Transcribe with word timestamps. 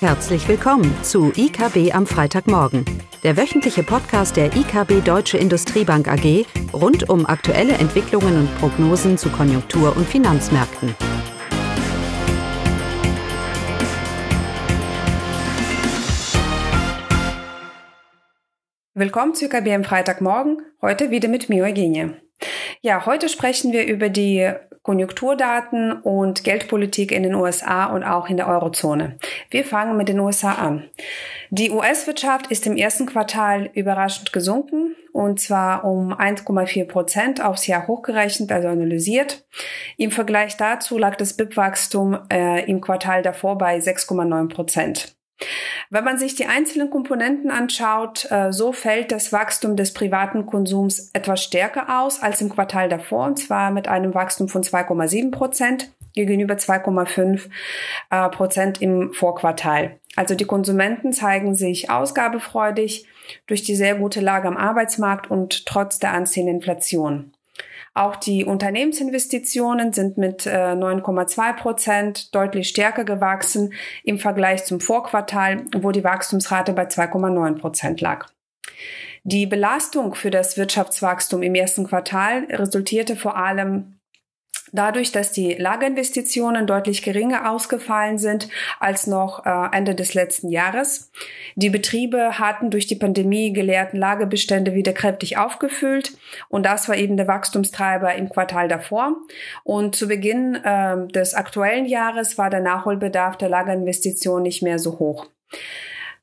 Herzlich 0.00 0.46
willkommen 0.46 0.94
zu 1.02 1.32
IKB 1.34 1.94
am 1.94 2.06
Freitagmorgen, 2.06 2.84
der 3.22 3.38
wöchentliche 3.38 3.82
Podcast 3.82 4.36
der 4.36 4.54
IKB 4.54 5.02
Deutsche 5.02 5.38
Industriebank 5.38 6.06
AG 6.06 6.44
rund 6.74 7.08
um 7.08 7.24
aktuelle 7.24 7.72
Entwicklungen 7.72 8.40
und 8.40 8.58
Prognosen 8.58 9.16
zu 9.16 9.30
Konjunktur- 9.30 9.96
und 9.96 10.06
Finanzmärkten. 10.06 10.94
Willkommen 18.92 19.34
zu 19.34 19.46
IKB 19.46 19.72
am 19.72 19.84
Freitagmorgen, 19.84 20.60
heute 20.82 21.10
wieder 21.10 21.30
mit 21.30 21.48
mir 21.48 21.64
Eugenie. 21.64 22.25
Ja, 22.86 23.04
heute 23.04 23.28
sprechen 23.28 23.72
wir 23.72 23.84
über 23.84 24.10
die 24.10 24.48
Konjunkturdaten 24.82 25.90
und 25.90 26.44
Geldpolitik 26.44 27.10
in 27.10 27.24
den 27.24 27.34
USA 27.34 27.86
und 27.86 28.04
auch 28.04 28.28
in 28.28 28.36
der 28.36 28.46
Eurozone. 28.46 29.18
Wir 29.50 29.64
fangen 29.64 29.96
mit 29.96 30.06
den 30.06 30.20
USA 30.20 30.52
an. 30.52 30.88
Die 31.50 31.72
US-Wirtschaft 31.72 32.46
ist 32.46 32.64
im 32.64 32.76
ersten 32.76 33.06
Quartal 33.06 33.70
überraschend 33.74 34.32
gesunken 34.32 34.94
und 35.12 35.40
zwar 35.40 35.84
um 35.84 36.12
1,4 36.12 36.84
Prozent 36.84 37.44
aufs 37.44 37.66
Jahr 37.66 37.88
hochgerechnet, 37.88 38.52
also 38.52 38.68
analysiert. 38.68 39.44
Im 39.96 40.12
Vergleich 40.12 40.56
dazu 40.56 40.96
lag 40.96 41.16
das 41.16 41.36
BIP-Wachstum 41.36 42.16
äh, 42.32 42.70
im 42.70 42.80
Quartal 42.80 43.22
davor 43.22 43.58
bei 43.58 43.78
6,9 43.78 44.48
Prozent. 44.48 45.16
Wenn 45.90 46.04
man 46.04 46.18
sich 46.18 46.34
die 46.34 46.46
einzelnen 46.46 46.90
Komponenten 46.90 47.50
anschaut, 47.50 48.30
äh, 48.30 48.52
so 48.52 48.72
fällt 48.72 49.12
das 49.12 49.32
Wachstum 49.32 49.76
des 49.76 49.92
privaten 49.94 50.46
Konsums 50.46 51.10
etwas 51.12 51.42
stärker 51.42 52.00
aus 52.00 52.22
als 52.22 52.40
im 52.40 52.48
Quartal 52.48 52.88
davor, 52.88 53.26
und 53.26 53.38
zwar 53.38 53.70
mit 53.70 53.86
einem 53.86 54.14
Wachstum 54.14 54.48
von 54.48 54.62
2,7 54.62 55.30
Prozent 55.30 55.92
gegenüber 56.14 56.54
2,5 56.54 57.48
äh, 58.10 58.28
Prozent 58.30 58.82
im 58.82 59.12
Vorquartal. 59.12 60.00
Also 60.16 60.34
die 60.34 60.46
Konsumenten 60.46 61.12
zeigen 61.12 61.54
sich 61.54 61.90
ausgabefreudig 61.90 63.06
durch 63.46 63.62
die 63.62 63.76
sehr 63.76 63.94
gute 63.96 64.20
Lage 64.20 64.48
am 64.48 64.56
Arbeitsmarkt 64.56 65.30
und 65.30 65.66
trotz 65.66 65.98
der 65.98 66.14
anziehenden 66.14 66.56
Inflation. 66.56 67.35
Auch 67.96 68.16
die 68.16 68.44
Unternehmensinvestitionen 68.44 69.94
sind 69.94 70.18
mit 70.18 70.42
9,2 70.42 71.50
äh, 71.50 71.54
Prozent 71.54 72.34
deutlich 72.34 72.68
stärker 72.68 73.04
gewachsen 73.04 73.72
im 74.04 74.18
Vergleich 74.18 74.66
zum 74.66 74.80
Vorquartal, 74.80 75.64
wo 75.74 75.92
die 75.92 76.04
Wachstumsrate 76.04 76.74
bei 76.74 76.84
2,9 76.84 77.58
Prozent 77.58 78.02
lag. 78.02 78.26
Die 79.24 79.46
Belastung 79.46 80.14
für 80.14 80.30
das 80.30 80.58
Wirtschaftswachstum 80.58 81.42
im 81.42 81.54
ersten 81.54 81.86
Quartal 81.86 82.44
resultierte 82.50 83.16
vor 83.16 83.38
allem 83.38 83.95
Dadurch, 84.72 85.12
dass 85.12 85.32
die 85.32 85.54
Lagerinvestitionen 85.54 86.66
deutlich 86.66 87.02
geringer 87.02 87.50
ausgefallen 87.50 88.18
sind 88.18 88.48
als 88.80 89.06
noch 89.06 89.46
äh, 89.46 89.76
Ende 89.76 89.94
des 89.94 90.14
letzten 90.14 90.48
Jahres. 90.48 91.10
Die 91.54 91.70
Betriebe 91.70 92.38
hatten 92.38 92.70
durch 92.70 92.86
die 92.86 92.96
Pandemie 92.96 93.52
geleerten 93.52 93.98
Lagerbestände 93.98 94.74
wieder 94.74 94.92
kräftig 94.92 95.38
aufgefüllt 95.38 96.16
und 96.48 96.66
das 96.66 96.88
war 96.88 96.96
eben 96.96 97.16
der 97.16 97.28
Wachstumstreiber 97.28 98.14
im 98.14 98.28
Quartal 98.28 98.68
davor. 98.68 99.16
Und 99.64 99.96
zu 99.96 100.08
Beginn 100.08 100.56
äh, 100.56 101.06
des 101.08 101.34
aktuellen 101.34 101.86
Jahres 101.86 102.38
war 102.38 102.50
der 102.50 102.60
Nachholbedarf 102.60 103.36
der 103.36 103.48
Lagerinvestitionen 103.48 104.42
nicht 104.42 104.62
mehr 104.62 104.78
so 104.78 104.98
hoch. 104.98 105.26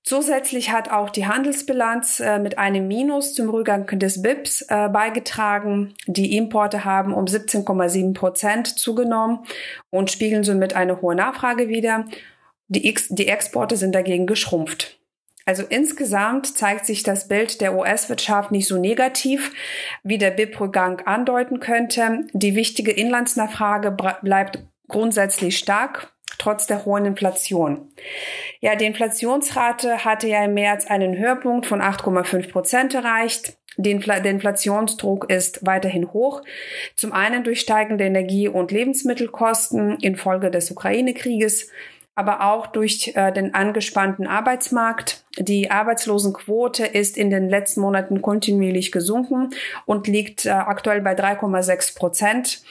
Zusätzlich 0.04 0.72
hat 0.72 0.92
auch 0.92 1.10
die 1.10 1.28
Handelsbilanz 1.28 2.20
äh, 2.20 2.38
mit 2.38 2.58
einem 2.58 2.90
Minus 2.90 3.34
zum 3.34 3.50
Rückgang 3.50 3.88
des 3.88 4.22
BIPs 4.22 4.64
äh, 4.64 4.90
beigetragen. 4.90 5.96
Die 6.08 6.36
Importe 6.36 6.84
haben 6.84 7.14
um 7.14 7.24
17,7 7.24 8.14
Prozent 8.14 8.68
zugenommen 8.68 9.40
und 9.92 10.12
spiegeln 10.12 10.44
somit 10.44 10.76
eine 10.76 11.02
hohe 11.02 11.16
Nachfrage 11.16 11.70
wider. 11.70 12.06
Die, 12.68 12.90
Ex 12.90 13.08
die 13.10 13.30
Exporte 13.30 13.78
sind 13.78 13.96
dagegen 13.96 14.28
geschrumpft. 14.28 15.00
Also 15.46 15.64
insgesamt 15.68 16.58
zeigt 16.58 16.86
sich 16.86 17.04
das 17.04 17.30
Bild 17.30 17.62
der 17.62 17.74
US-Wirtschaft 17.76 18.52
nicht 18.52 18.68
so 18.68 18.78
negativ, 18.78 19.52
wie 20.04 20.18
der 20.18 20.32
BIP-Rückgang 20.32 21.02
andeuten 21.06 21.62
könnte. 21.62 22.26
Die 22.34 22.56
wichtige 22.56 22.92
Inlandsnachfrage 22.92 23.92
bleibt 24.22 24.60
grundsätzlich 24.88 25.58
stark 25.58 26.13
trotz 26.38 26.68
der 26.68 26.86
hohen 26.86 27.06
Inflation. 27.06 27.92
Ja, 28.60 28.76
die 28.76 28.86
Inflationsrate 28.86 30.06
hatte 30.06 30.28
ja 30.28 30.46
im 30.46 30.54
März 30.54 30.86
einen 30.88 31.18
Höhepunkt 31.18 31.66
von 31.66 31.82
8,5 31.82 32.52
Prozent 32.52 32.94
erreicht. 32.94 33.58
Der 33.78 33.92
Inflationsdruck 33.92 35.30
ist 35.32 35.66
weiterhin 35.66 36.14
hoch. 36.14 36.44
Zum 36.96 37.12
einen 37.12 37.44
durch 37.44 37.62
steigende 37.62 38.04
Energie- 38.04 38.48
und 38.48 38.72
Lebensmittelkosten 38.72 39.98
infolge 40.00 40.52
des 40.52 40.70
Ukraine-Krieges, 40.70 41.70
aber 42.16 42.46
auch 42.46 42.68
durch 42.68 43.14
äh, 43.16 43.32
den 43.32 43.56
angespannten 43.56 44.28
Arbeitsmarkt. 44.28 45.24
Die 45.40 45.72
Arbeitslosenquote 45.72 46.86
ist 46.86 47.18
in 47.18 47.32
den 47.32 47.50
letzten 47.50 47.82
Monaten 47.82 48.22
kontinuierlich 48.22 48.92
gesunken 48.92 49.50
und 49.86 50.08
liegt 50.08 50.46
äh, 50.46 50.52
aktuell 50.52 51.02
bei 51.02 51.14
3,6 51.14 51.98
Prozent. 51.98 52.62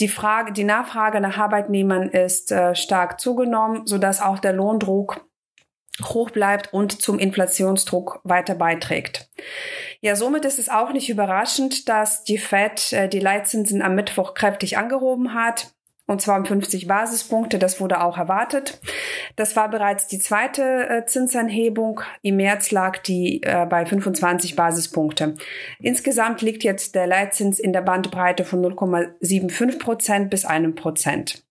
Die 0.00 0.08
Frage, 0.08 0.52
die 0.52 0.64
Nachfrage 0.64 1.20
nach 1.20 1.38
Arbeitnehmern 1.38 2.10
ist 2.10 2.52
äh, 2.52 2.74
stark 2.74 3.20
zugenommen, 3.20 3.86
so 3.86 3.98
dass 3.98 4.20
auch 4.20 4.38
der 4.38 4.52
Lohndruck 4.52 5.26
hoch 6.02 6.30
bleibt 6.30 6.74
und 6.74 7.00
zum 7.00 7.18
Inflationsdruck 7.18 8.20
weiter 8.22 8.54
beiträgt. 8.54 9.30
Ja, 10.00 10.14
somit 10.14 10.44
ist 10.44 10.58
es 10.58 10.68
auch 10.68 10.92
nicht 10.92 11.08
überraschend, 11.08 11.88
dass 11.88 12.24
die 12.24 12.36
Fed 12.36 12.92
äh, 12.92 13.08
die 13.08 13.20
Leitzinsen 13.20 13.80
am 13.80 13.94
Mittwoch 13.94 14.34
kräftig 14.34 14.76
angehoben 14.76 15.32
hat 15.32 15.75
und 16.06 16.22
zwar 16.22 16.38
um 16.38 16.44
50 16.44 16.86
Basispunkte. 16.86 17.58
Das 17.58 17.80
wurde 17.80 18.00
auch 18.00 18.16
erwartet. 18.16 18.80
Das 19.34 19.56
war 19.56 19.68
bereits 19.68 20.06
die 20.06 20.18
zweite 20.18 20.88
äh, 20.88 21.06
Zinsanhebung. 21.06 22.00
Im 22.22 22.36
März 22.36 22.70
lag 22.70 22.98
die 22.98 23.42
äh, 23.42 23.66
bei 23.66 23.84
25 23.84 24.56
Basispunkte. 24.56 25.34
Insgesamt 25.80 26.42
liegt 26.42 26.62
jetzt 26.64 26.94
der 26.94 27.06
Leitzins 27.06 27.58
in 27.58 27.72
der 27.72 27.82
Bandbreite 27.82 28.44
von 28.44 28.64
0,75 28.64 29.78
Prozent 29.78 30.30
bis 30.30 30.44
einem 30.44 30.74
Prozent. 30.74 31.42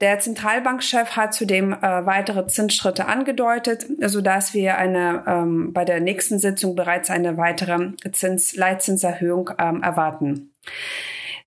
Der 0.00 0.18
Zentralbankchef 0.18 1.16
hat 1.16 1.34
zudem 1.34 1.72
äh, 1.72 1.80
weitere 1.80 2.46
Zinsschritte 2.46 3.06
angedeutet, 3.06 3.86
so 4.06 4.20
dass 4.20 4.54
wir 4.54 4.78
eine 4.78 5.24
ähm, 5.26 5.72
bei 5.72 5.84
der 5.84 6.00
nächsten 6.00 6.38
Sitzung 6.38 6.74
bereits 6.74 7.10
eine 7.10 7.36
weitere 7.36 7.92
Zins 8.12 8.54
Leitzinserhöhung 8.54 9.50
ähm, 9.58 9.82
erwarten. 9.82 10.52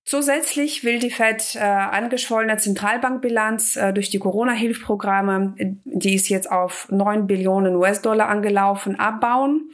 Zusätzlich 0.06 0.84
will 0.84 0.98
die 0.98 1.10
Fed 1.10 1.54
äh, 1.54 1.60
angeschwollene 1.60 2.58
Zentralbankbilanz 2.58 3.76
äh, 3.76 3.92
durch 3.94 4.10
die 4.10 4.18
Corona-Hilfprogramme, 4.18 5.54
die 5.56 6.14
ist 6.14 6.28
jetzt 6.28 6.50
auf 6.52 6.88
9 6.90 7.26
Billionen 7.26 7.74
US-Dollar 7.74 8.28
angelaufen, 8.28 8.98
abbauen. 9.00 9.70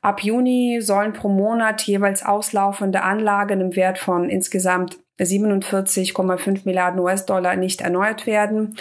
Ab 0.00 0.22
Juni 0.22 0.78
sollen 0.80 1.12
pro 1.12 1.28
Monat 1.28 1.82
jeweils 1.82 2.24
auslaufende 2.24 3.02
Anlagen 3.02 3.60
im 3.60 3.74
Wert 3.74 3.98
von 3.98 4.30
insgesamt 4.30 5.00
47,5 5.18 6.60
Milliarden 6.64 7.00
US-Dollar 7.00 7.56
nicht 7.56 7.80
erneuert 7.80 8.26
werden. 8.26 8.76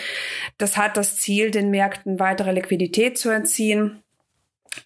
Das 0.59 0.77
hat 0.77 0.97
das 0.97 1.17
Ziel, 1.17 1.49
den 1.49 1.71
Märkten 1.71 2.19
weitere 2.19 2.51
Liquidität 2.51 3.17
zu 3.17 3.29
entziehen. 3.29 4.03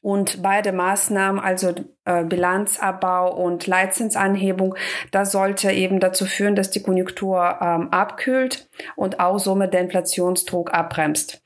Und 0.02 0.42
beide 0.42 0.72
Maßnahmen, 0.72 1.40
also 1.40 1.74
äh, 2.06 2.24
Bilanzabbau 2.24 3.36
und 3.36 3.68
Leitzinsanhebung, 3.68 4.76
das 5.12 5.32
sollte 5.32 5.72
eben 5.72 6.00
dazu 6.00 6.26
führen, 6.26 6.56
dass 6.56 6.72
die 6.72 6.82
Konjunktur 6.82 7.60
ähm, 7.62 7.90
abkühlt 7.92 8.68
und 8.96 9.20
auch 9.20 9.38
somit 9.38 9.74
der 9.74 9.82
Inflationsdruck 9.82 10.74
abbremst. 10.74 11.44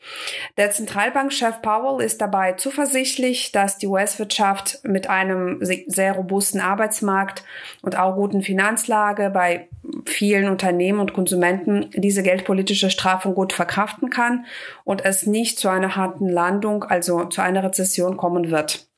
Der 0.57 0.71
Zentralbankchef 0.71 1.61
Powell 1.61 2.03
ist 2.05 2.21
dabei 2.21 2.53
zuversichtlich, 2.53 3.51
dass 3.51 3.77
die 3.77 3.87
US-Wirtschaft 3.87 4.79
mit 4.83 5.09
einem 5.09 5.59
sehr 5.61 6.13
robusten 6.13 6.61
Arbeitsmarkt 6.61 7.43
und 7.81 7.97
auch 7.97 8.15
guten 8.15 8.41
Finanzlage 8.41 9.29
bei 9.29 9.67
vielen 10.05 10.49
Unternehmen 10.49 10.99
und 10.99 11.13
Konsumenten 11.13 11.89
diese 11.93 12.23
geldpolitische 12.23 12.89
Strafung 12.89 13.35
gut 13.35 13.53
verkraften 13.53 14.09
kann 14.09 14.45
und 14.83 15.05
es 15.05 15.25
nicht 15.25 15.59
zu 15.59 15.69
einer 15.69 15.95
harten 15.95 16.29
Landung, 16.29 16.83
also 16.83 17.25
zu 17.25 17.41
einer 17.41 17.63
Rezession 17.63 18.17
kommen 18.17 18.51
wird. 18.51 18.89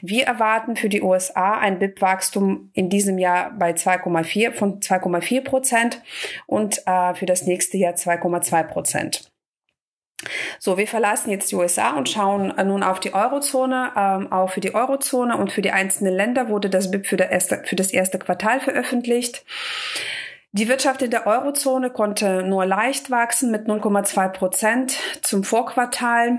Wir 0.00 0.24
erwarten 0.24 0.74
für 0.74 0.88
die 0.88 1.02
USA 1.02 1.56
ein 1.56 1.78
BIP-Wachstum 1.78 2.70
in 2.72 2.90
diesem 2.90 3.18
Jahr 3.18 3.52
bei 3.56 3.72
2,4 3.72 4.52
von 4.52 4.80
2,4 4.80 5.44
Prozent 5.44 6.02
und 6.46 6.82
äh, 6.86 7.14
für 7.14 7.26
das 7.26 7.46
nächste 7.46 7.76
Jahr 7.76 7.94
2,2 7.94 8.64
Prozent. 8.64 9.32
So, 10.58 10.78
wir 10.78 10.86
verlassen 10.86 11.30
jetzt 11.30 11.50
die 11.50 11.56
USA 11.56 11.96
und 11.96 12.08
schauen 12.08 12.56
äh, 12.56 12.64
nun 12.64 12.82
auf 12.82 13.00
die 13.00 13.14
Eurozone. 13.14 13.92
Ähm, 13.96 14.32
auch 14.32 14.50
für 14.50 14.60
die 14.60 14.74
Eurozone 14.74 15.36
und 15.36 15.52
für 15.52 15.62
die 15.62 15.72
einzelnen 15.72 16.14
Länder 16.14 16.48
wurde 16.48 16.70
das 16.70 16.90
BIP 16.90 17.06
für, 17.06 17.16
erste, 17.16 17.62
für 17.64 17.76
das 17.76 17.92
erste 17.92 18.18
Quartal 18.18 18.60
veröffentlicht. 18.60 19.44
Die 20.54 20.68
Wirtschaft 20.68 21.00
in 21.00 21.10
der 21.10 21.26
Eurozone 21.26 21.88
konnte 21.88 22.42
nur 22.42 22.66
leicht 22.66 23.10
wachsen 23.10 23.50
mit 23.50 23.68
0,2 23.68 24.28
Prozent 24.28 24.98
zum 25.22 25.44
Vorquartal 25.44 26.38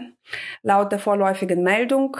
laut 0.61 0.91
der 0.91 0.99
vorläufigen 0.99 1.63
Meldung. 1.63 2.17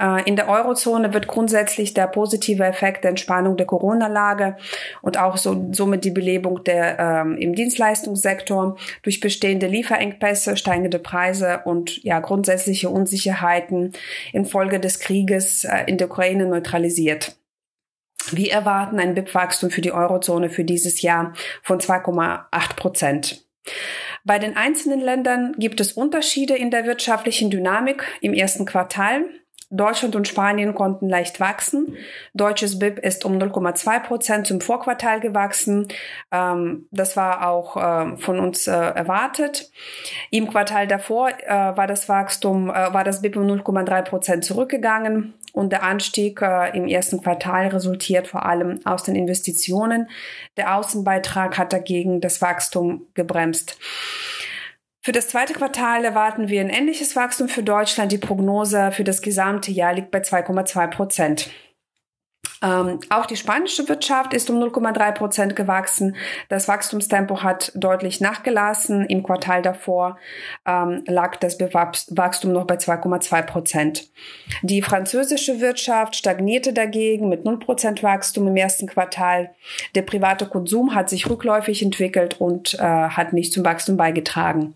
Äh, 0.00 0.26
in 0.26 0.36
der 0.36 0.48
Eurozone 0.48 1.12
wird 1.12 1.28
grundsätzlich 1.28 1.92
der 1.92 2.06
positive 2.06 2.64
Effekt 2.64 3.04
der 3.04 3.10
Entspannung 3.10 3.58
der 3.58 3.66
Corona-Lage 3.66 4.56
und 5.02 5.18
auch 5.18 5.36
so, 5.36 5.68
somit 5.72 6.06
die 6.06 6.12
Belebung 6.12 6.64
der, 6.64 6.98
ähm, 6.98 7.36
im 7.36 7.54
Dienstleistungssektor 7.54 8.78
durch 9.02 9.20
bestehende 9.20 9.66
Lieferengpässe, 9.66 10.56
steigende 10.56 10.98
Preise 10.98 11.60
und 11.66 12.02
ja, 12.04 12.20
grundsätzliche 12.20 12.88
Unsicherheiten 12.88 13.92
infolge 14.32 14.80
des 14.80 14.98
Krieges 14.98 15.64
äh, 15.64 15.84
in 15.88 15.98
der 15.98 16.06
Ukraine 16.10 16.46
neutralisiert. 16.46 17.36
Wir 18.30 18.52
erwarten 18.52 18.98
ein 18.98 19.14
BIP-Wachstum 19.14 19.70
für 19.70 19.80
die 19.80 19.92
Eurozone 19.92 20.50
für 20.50 20.64
dieses 20.64 21.02
Jahr 21.02 21.34
von 21.62 21.80
2,8 21.80 22.76
Prozent. 22.76 23.44
Bei 24.24 24.38
den 24.38 24.56
einzelnen 24.56 25.00
Ländern 25.00 25.54
gibt 25.58 25.80
es 25.80 25.92
Unterschiede 25.92 26.56
in 26.56 26.70
der 26.70 26.86
wirtschaftlichen 26.86 27.50
Dynamik 27.50 28.04
im 28.20 28.32
ersten 28.32 28.64
Quartal. 28.64 29.24
Deutschland 29.70 30.14
und 30.14 30.28
Spanien 30.28 30.74
konnten 30.74 31.08
leicht 31.08 31.40
wachsen. 31.40 31.96
Deutsches 32.32 32.78
BIP 32.78 32.98
ist 32.98 33.24
um 33.24 33.38
0,2 33.38 34.00
Prozent 34.00 34.46
zum 34.46 34.60
Vorquartal 34.60 35.20
gewachsen. 35.20 35.88
Ähm, 36.30 36.86
das 36.90 37.16
war 37.16 37.48
auch 37.48 37.76
äh, 37.76 38.16
von 38.18 38.38
uns 38.38 38.66
äh, 38.66 38.72
erwartet. 38.72 39.70
Im 40.30 40.48
Quartal 40.48 40.86
davor 40.86 41.30
äh, 41.30 41.48
war 41.48 41.86
das 41.86 42.08
Wachstum, 42.08 42.70
äh, 42.70 42.72
war 42.72 43.04
das 43.04 43.22
BIP 43.22 43.36
um 43.36 43.46
0,3 43.46 44.02
Prozent 44.02 44.44
zurückgegangen. 44.44 45.34
Und 45.54 45.70
der 45.70 45.84
Anstieg 45.84 46.42
äh, 46.42 46.76
im 46.76 46.88
ersten 46.88 47.22
Quartal 47.22 47.68
resultiert 47.68 48.26
vor 48.26 48.44
allem 48.44 48.80
aus 48.84 49.04
den 49.04 49.14
Investitionen. 49.14 50.10
Der 50.56 50.76
Außenbeitrag 50.76 51.56
hat 51.56 51.72
dagegen 51.72 52.20
das 52.20 52.42
Wachstum 52.42 53.06
gebremst. 53.14 53.78
Für 55.00 55.12
das 55.12 55.28
zweite 55.28 55.52
Quartal 55.52 56.04
erwarten 56.04 56.48
wir 56.48 56.60
ein 56.60 56.70
ähnliches 56.70 57.14
Wachstum 57.14 57.48
für 57.48 57.62
Deutschland. 57.62 58.10
Die 58.10 58.18
Prognose 58.18 58.90
für 58.90 59.04
das 59.04 59.22
gesamte 59.22 59.70
Jahr 59.70 59.94
liegt 59.94 60.10
bei 60.10 60.18
2,2 60.18 60.88
Prozent. 60.88 61.50
Ähm, 62.64 63.00
auch 63.10 63.26
die 63.26 63.36
spanische 63.36 63.88
Wirtschaft 63.88 64.32
ist 64.32 64.48
um 64.48 64.56
0,3 64.62 65.12
Prozent 65.12 65.56
gewachsen. 65.56 66.16
Das 66.48 66.66
Wachstumstempo 66.66 67.42
hat 67.42 67.72
deutlich 67.74 68.20
nachgelassen. 68.20 69.04
Im 69.06 69.22
Quartal 69.22 69.60
davor 69.60 70.18
ähm, 70.66 71.04
lag 71.06 71.36
das 71.36 71.60
Wachstum 71.60 72.52
noch 72.52 72.66
bei 72.66 72.76
2,2 72.76 73.42
Prozent. 73.42 74.10
Die 74.62 74.80
französische 74.80 75.60
Wirtschaft 75.60 76.16
stagnierte 76.16 76.72
dagegen 76.72 77.28
mit 77.28 77.44
0 77.44 77.58
Prozent 77.58 78.02
Wachstum 78.02 78.48
im 78.48 78.56
ersten 78.56 78.86
Quartal. 78.86 79.54
Der 79.94 80.02
private 80.02 80.46
Konsum 80.46 80.94
hat 80.94 81.10
sich 81.10 81.28
rückläufig 81.28 81.82
entwickelt 81.82 82.40
und 82.40 82.74
äh, 82.74 82.78
hat 82.78 83.32
nicht 83.34 83.52
zum 83.52 83.64
Wachstum 83.64 83.96
beigetragen. 83.96 84.74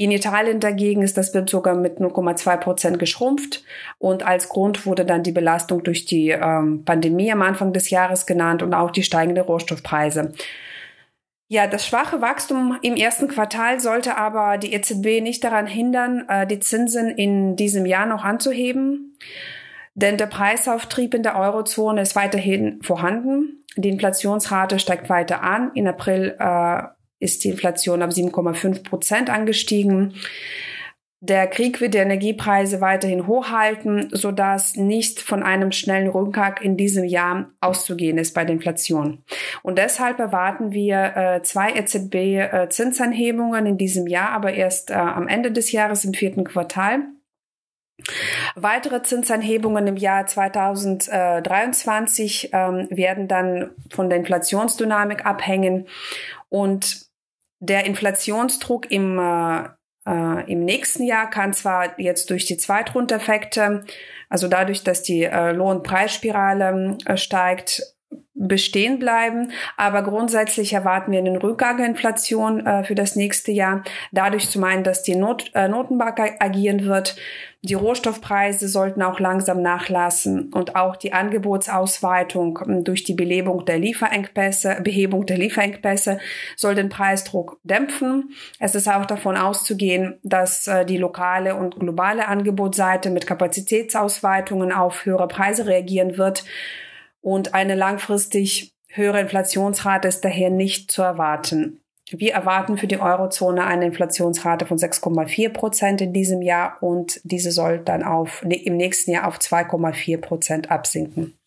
In 0.00 0.12
Italien 0.12 0.60
dagegen 0.60 1.02
ist 1.02 1.18
das 1.18 1.30
BIP 1.30 1.50
sogar 1.50 1.74
mit 1.74 1.98
0,2 1.98 2.56
Prozent 2.56 2.98
geschrumpft 2.98 3.62
und 3.98 4.22
als 4.22 4.48
Grund 4.48 4.86
wurde 4.86 5.04
dann 5.04 5.22
die 5.22 5.30
Belastung 5.30 5.82
durch 5.82 6.06
die 6.06 6.30
ähm, 6.30 6.86
Pandemie 6.86 7.30
am 7.30 7.42
Anfang 7.42 7.74
des 7.74 7.90
Jahres 7.90 8.24
genannt 8.24 8.62
und 8.62 8.72
auch 8.72 8.92
die 8.92 9.02
steigenden 9.02 9.44
Rohstoffpreise. 9.44 10.32
Ja, 11.48 11.66
das 11.66 11.86
schwache 11.86 12.22
Wachstum 12.22 12.78
im 12.80 12.96
ersten 12.96 13.28
Quartal 13.28 13.78
sollte 13.78 14.16
aber 14.16 14.56
die 14.56 14.72
EZB 14.72 15.20
nicht 15.20 15.44
daran 15.44 15.66
hindern, 15.66 16.24
äh, 16.30 16.46
die 16.46 16.60
Zinsen 16.60 17.10
in 17.10 17.56
diesem 17.56 17.84
Jahr 17.84 18.06
noch 18.06 18.24
anzuheben. 18.24 19.18
Denn 19.94 20.16
der 20.16 20.28
Preisauftrieb 20.28 21.12
in 21.12 21.22
der 21.22 21.38
Eurozone 21.38 22.00
ist 22.00 22.16
weiterhin 22.16 22.80
vorhanden. 22.80 23.66
Die 23.76 23.90
Inflationsrate 23.90 24.78
steigt 24.78 25.10
weiter 25.10 25.42
an. 25.42 25.72
In 25.74 25.86
April 25.86 26.36
äh, 26.38 26.84
ist 27.20 27.44
die 27.44 27.50
Inflation 27.50 28.02
auf 28.02 28.10
7,5 28.10 28.82
Prozent 28.82 29.30
angestiegen. 29.30 30.14
Der 31.22 31.46
Krieg 31.48 31.82
wird 31.82 31.92
die 31.92 31.98
Energiepreise 31.98 32.80
weiterhin 32.80 33.26
hochhalten, 33.26 34.08
sodass 34.10 34.76
nicht 34.76 35.20
von 35.20 35.42
einem 35.42 35.70
schnellen 35.70 36.08
Rückgang 36.08 36.56
in 36.62 36.78
diesem 36.78 37.04
Jahr 37.04 37.50
auszugehen 37.60 38.16
ist 38.16 38.32
bei 38.32 38.46
der 38.46 38.54
Inflation. 38.54 39.22
Und 39.62 39.76
deshalb 39.76 40.18
erwarten 40.18 40.72
wir 40.72 41.14
äh, 41.14 41.42
zwei 41.42 41.74
EZB-Zinsanhebungen 41.74 43.66
äh, 43.66 43.68
in 43.68 43.76
diesem 43.76 44.06
Jahr, 44.06 44.30
aber 44.30 44.54
erst 44.54 44.90
äh, 44.90 44.94
am 44.94 45.28
Ende 45.28 45.52
des 45.52 45.72
Jahres 45.72 46.06
im 46.06 46.14
vierten 46.14 46.44
Quartal. 46.44 47.00
Weitere 48.54 49.02
Zinsanhebungen 49.02 49.88
im 49.88 49.98
Jahr 49.98 50.24
2023 50.24 52.48
ähm, 52.54 52.86
werden 52.88 53.28
dann 53.28 53.72
von 53.90 54.08
der 54.08 54.18
Inflationsdynamik 54.18 55.26
abhängen 55.26 55.86
und 56.48 57.09
der 57.60 57.84
Inflationsdruck 57.84 58.90
im, 58.90 59.18
äh, 59.18 59.64
äh, 60.06 60.50
im 60.50 60.64
nächsten 60.64 61.04
Jahr 61.04 61.30
kann 61.30 61.52
zwar 61.52 61.98
jetzt 62.00 62.30
durch 62.30 62.46
die 62.46 62.56
Zweitrundeffekte, 62.56 63.84
also 64.28 64.48
dadurch, 64.48 64.82
dass 64.82 65.02
die 65.02 65.24
äh, 65.24 65.52
Lohnpreisspirale 65.52 66.96
äh, 67.04 67.16
steigt, 67.16 67.82
bestehen 68.40 68.98
bleiben. 68.98 69.52
Aber 69.76 70.02
grundsätzlich 70.02 70.72
erwarten 70.72 71.12
wir 71.12 71.18
einen 71.18 71.36
Rückgang 71.36 71.78
äh, 71.78 72.84
für 72.84 72.94
das 72.94 73.14
nächste 73.14 73.52
Jahr. 73.52 73.82
Dadurch 74.12 74.48
zu 74.48 74.58
meinen, 74.58 74.82
dass 74.82 75.02
die 75.02 75.14
Not, 75.14 75.50
äh, 75.54 75.68
Notenbank 75.68 76.20
agieren 76.40 76.84
wird. 76.84 77.16
Die 77.62 77.74
Rohstoffpreise 77.74 78.68
sollten 78.68 79.02
auch 79.02 79.20
langsam 79.20 79.60
nachlassen 79.60 80.50
und 80.54 80.76
auch 80.76 80.96
die 80.96 81.12
Angebotsausweitung 81.12 82.58
ähm, 82.66 82.84
durch 82.84 83.04
die 83.04 83.12
Belebung 83.12 83.66
der 83.66 83.78
Lieferengpässe, 83.78 84.78
Behebung 84.82 85.26
der 85.26 85.36
Lieferengpässe 85.36 86.18
soll 86.56 86.74
den 86.74 86.88
Preisdruck 86.88 87.58
dämpfen. 87.62 88.30
Es 88.58 88.74
ist 88.74 88.88
auch 88.88 89.04
davon 89.04 89.36
auszugehen, 89.36 90.18
dass 90.22 90.66
äh, 90.68 90.86
die 90.86 90.96
lokale 90.96 91.54
und 91.54 91.78
globale 91.78 92.28
Angebotsseite 92.28 93.10
mit 93.10 93.26
Kapazitätsausweitungen 93.26 94.72
auf 94.72 95.04
höhere 95.04 95.28
Preise 95.28 95.66
reagieren 95.66 96.16
wird 96.16 96.44
und 97.20 97.54
eine 97.54 97.74
langfristig 97.74 98.72
höhere 98.88 99.20
Inflationsrate 99.20 100.08
ist 100.08 100.24
daher 100.24 100.50
nicht 100.50 100.90
zu 100.90 101.02
erwarten. 101.02 101.80
Wir 102.10 102.32
erwarten 102.32 102.76
für 102.76 102.88
die 102.88 102.98
Eurozone 102.98 103.64
eine 103.64 103.86
Inflationsrate 103.86 104.66
von 104.66 104.78
6,4 104.78 105.50
Prozent 105.50 106.00
in 106.00 106.12
diesem 106.12 106.42
Jahr 106.42 106.82
und 106.82 107.20
diese 107.22 107.52
soll 107.52 107.78
dann 107.78 108.02
auf, 108.02 108.42
im 108.42 108.76
nächsten 108.76 109.12
Jahr 109.12 109.28
auf 109.28 109.38
2,4 109.38 110.18
Prozent 110.18 110.70
absinken. 110.72 111.38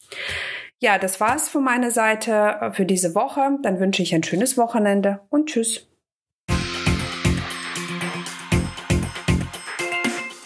Ja, 0.79 0.97
das 0.97 1.19
war's 1.19 1.49
von 1.49 1.63
meiner 1.63 1.91
Seite 1.91 2.71
für 2.73 2.85
diese 2.85 3.15
Woche. 3.15 3.57
Dann 3.61 3.79
wünsche 3.79 4.03
ich 4.03 4.13
ein 4.15 4.23
schönes 4.23 4.57
Wochenende 4.57 5.19
und 5.29 5.49
tschüss. 5.49 5.87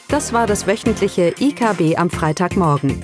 Das 0.09 0.33
war 0.33 0.47
das 0.47 0.68
wöchentliche 0.68 1.33
IKB 1.39 1.97
am 1.97 2.09
Freitagmorgen. 2.09 3.03